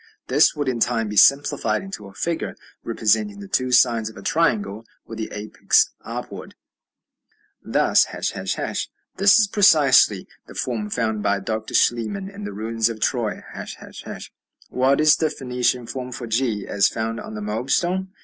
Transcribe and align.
This 0.29 0.55
would 0.55 0.67
in 0.67 0.79
time 0.79 1.09
be 1.09 1.15
simplified 1.15 1.83
into 1.83 2.07
a 2.07 2.13
figure 2.15 2.55
representing 2.83 3.39
the 3.39 3.47
two 3.47 3.71
sides 3.71 4.09
of 4.09 4.17
a 4.17 4.23
triangle 4.23 4.83
with 5.05 5.19
the 5.19 5.31
apex 5.31 5.91
upward, 6.03 6.55
thus, 7.61 8.05
###. 8.05 8.33
This 9.17 9.37
is 9.39 9.45
precisely 9.45 10.27
the 10.47 10.55
form 10.55 10.89
found 10.89 11.21
by 11.21 11.39
Dr. 11.39 11.75
Schliemann 11.75 12.29
in 12.31 12.45
the 12.45 12.51
ruins 12.51 12.89
of 12.89 12.99
Troy, 12.99 13.43
###. 14.05 14.69
What 14.69 14.99
is 14.99 15.17
the 15.17 15.29
Phoenician 15.29 15.85
form 15.85 16.11
for 16.11 16.25
g 16.25 16.65
as 16.67 16.87
found 16.89 17.19
on 17.19 17.35
the 17.35 17.41
Moab 17.41 17.69
stone? 17.69 18.09